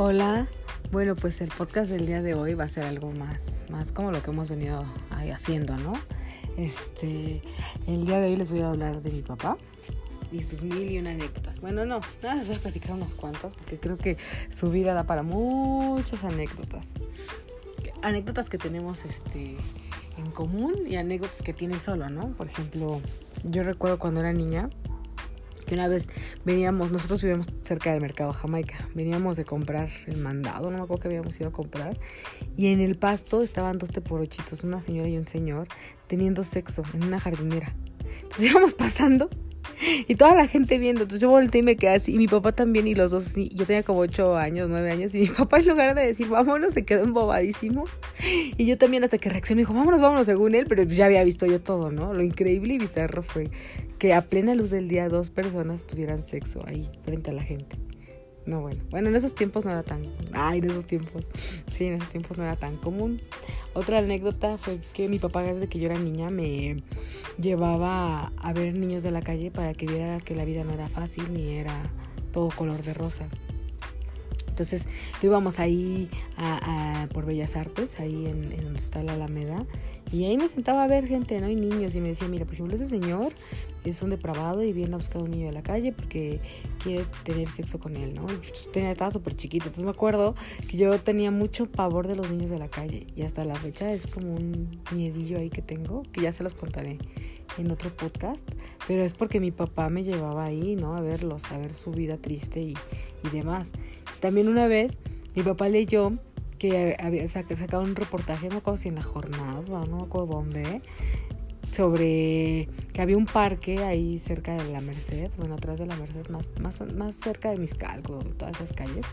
[0.00, 0.46] Hola,
[0.92, 4.12] bueno pues el podcast del día de hoy va a ser algo más, más como
[4.12, 5.92] lo que hemos venido ahí haciendo, ¿no?
[6.56, 7.42] Este,
[7.88, 9.58] el día de hoy les voy a hablar de mi papá
[10.30, 11.60] y sus mil y una anécdotas.
[11.60, 14.18] Bueno, no, nada, les voy a platicar unas cuantas porque creo que
[14.50, 16.92] su vida da para muchas anécdotas.
[18.00, 19.56] Anécdotas que tenemos este,
[20.16, 22.28] en común y anécdotas que tienen solo, ¿no?
[22.34, 23.00] Por ejemplo,
[23.42, 24.70] yo recuerdo cuando era niña,
[25.68, 26.08] que una vez
[26.44, 31.02] veníamos, nosotros vivíamos cerca del mercado Jamaica, veníamos de comprar el mandado, no me acuerdo
[31.02, 31.98] que habíamos ido a comprar,
[32.56, 35.68] y en el pasto estaban dos teporochitos, una señora y un señor,
[36.08, 37.74] teniendo sexo en una jardinera.
[38.22, 39.30] Entonces íbamos pasando
[40.08, 41.02] y toda la gente viendo.
[41.02, 42.14] Entonces yo volteé y me quedé así.
[42.14, 43.50] Y mi papá también, y los dos así.
[43.54, 45.14] Yo tenía como 8 años, 9 años.
[45.14, 47.84] Y mi papá, en lugar de decir vámonos, se quedó embobadísimo.
[48.56, 50.66] Y yo también, hasta que reaccionó, me dijo vámonos, vámonos, según él.
[50.68, 52.14] Pero ya había visto yo todo, ¿no?
[52.14, 53.50] Lo increíble y bizarro fue
[53.98, 57.76] que a plena luz del día dos personas tuvieran sexo ahí, frente a la gente.
[58.48, 58.82] No, bueno.
[58.88, 60.02] Bueno, en esos tiempos no era tan.
[60.32, 61.26] Ay, en esos tiempos.
[61.70, 63.20] Sí, en esos tiempos no era tan común.
[63.78, 66.82] Otra anécdota fue que mi papá, desde que yo era niña, me
[67.40, 70.88] llevaba a ver niños de la calle para que viera que la vida no era
[70.88, 71.88] fácil ni era
[72.32, 73.28] todo color de rosa.
[74.58, 74.88] Entonces
[75.22, 79.64] íbamos ahí a, por Bellas Artes, ahí en, en, donde está la Alameda,
[80.10, 81.48] y ahí me sentaba a ver gente, ¿no?
[81.48, 83.32] Y niños, y me decía, mira, por ejemplo, ese señor
[83.84, 86.40] es un depravado y viene a buscar a un niño de la calle porque
[86.82, 88.26] quiere tener sexo con él, ¿no?
[88.26, 90.34] Yo tenía, estaba súper chiquita, entonces me acuerdo
[90.68, 93.92] que yo tenía mucho pavor de los niños de la calle, y hasta la fecha
[93.92, 96.98] es como un miedillo ahí que tengo, que ya se los contaré
[97.56, 98.48] en otro podcast,
[98.88, 100.96] pero es porque mi papá me llevaba ahí, ¿no?
[100.96, 102.74] A verlos, a ver su vida triste y,
[103.24, 103.70] y demás.
[104.20, 104.98] También una vez
[105.34, 106.12] mi papá leyó
[106.58, 110.26] que había sacado un reportaje, no me acuerdo si en la jornada, no me acuerdo
[110.26, 110.82] dónde,
[111.72, 116.28] sobre que había un parque ahí cerca de la Merced, bueno, atrás de la Merced,
[116.28, 119.06] más, más, más cerca de Miscalco, todas esas calles,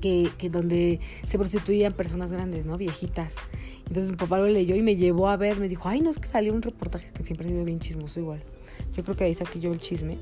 [0.00, 2.76] que, que donde se prostituían personas grandes, ¿no?
[2.76, 3.34] Viejitas.
[3.86, 6.18] Entonces mi papá lo leyó y me llevó a ver, me dijo, ay, no, es
[6.18, 8.40] que salió un reportaje que siempre ha sido bien chismoso igual
[8.96, 10.18] yo creo que ahí saqué yo el chisme,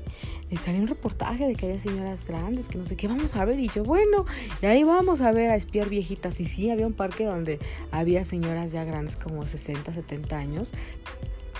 [0.49, 3.45] y salió un reportaje de que había señoras grandes, que no sé qué, vamos a
[3.45, 4.25] ver, y yo, bueno,
[4.61, 7.59] y ahí vamos a ver, a espiar viejitas, y sí, había un parque donde
[7.91, 10.71] había señoras ya grandes, como 60, 70 años,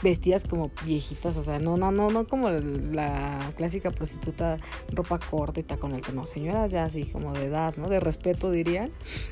[0.02, 4.58] vestidas como viejitas, o sea, no, no, no, no como la clásica prostituta,
[4.92, 7.90] ropa corta y tacón alto, no, señoras ya así como de edad, ¿no?
[7.90, 8.92] De respeto dirían,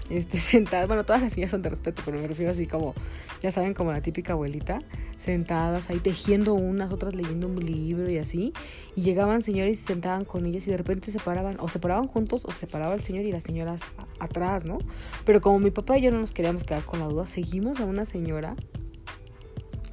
[0.09, 2.93] este, sentadas, bueno, todas las señoras son de respeto, pero me refiero así como,
[3.41, 4.79] ya saben, como la típica abuelita,
[5.17, 8.53] sentadas ahí tejiendo unas, otras leyendo un libro y así,
[8.95, 11.79] y llegaban señores y se sentaban con ellas y de repente se paraban, o se
[11.79, 13.81] paraban juntos, o se paraba el señor y las señoras
[14.19, 14.77] atrás, ¿no?
[15.25, 17.85] Pero como mi papá y yo no nos queríamos quedar con la duda, seguimos a
[17.85, 18.55] una señora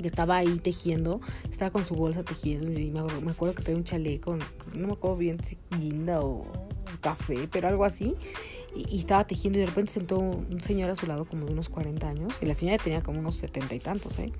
[0.03, 3.00] que estaba ahí tejiendo, estaba con su bolsa tejiendo y me
[3.31, 4.37] acuerdo, que tenía un chaleco,
[4.75, 6.47] no me acuerdo bien si guinda o
[7.00, 8.16] café, pero algo así.
[8.75, 11.69] Y, estaba tejiendo y de repente sentó un señor a su lado como de unos
[11.69, 14.33] 40 años y la señora tenía como unos 70 y tantos, ¿eh?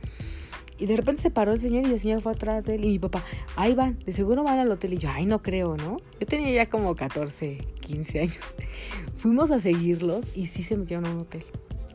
[0.81, 2.88] Y de repente se paró el señor y el señor fue atrás de él y
[2.88, 3.22] mi papá,
[3.54, 4.94] ahí van, de seguro van al hotel.
[4.94, 5.99] Y yo, ay, no creo, ¿no?
[6.19, 8.38] Yo tenía ya como 14, 15 años.
[9.15, 11.44] Fuimos a seguirlos y sí se metieron a un hotel.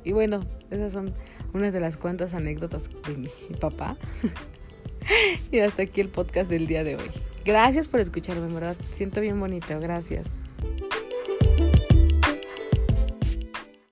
[0.05, 1.13] Y bueno, esas son
[1.53, 3.97] unas de las cuantas anécdotas de mi papá.
[5.51, 7.11] y hasta aquí el podcast del día de hoy.
[7.43, 8.77] Gracias por escucharme, en verdad.
[8.91, 9.79] Siento bien bonito.
[9.79, 10.27] Gracias.